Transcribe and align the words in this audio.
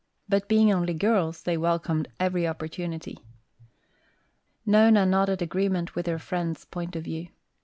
But 0.27 0.49
being 0.49 0.71
only 0.73 0.95
girls 0.95 1.43
they 1.43 1.57
welcomed 1.57 2.07
every 2.19 2.47
opportunity. 2.47 3.19
Nona 4.65 5.05
nodded 5.05 5.43
agreement 5.43 5.93
with 5.93 6.07
her 6.07 6.17
friend's 6.17 6.65
point 6.65 6.95
of 6.95 7.03
view. 7.03 7.27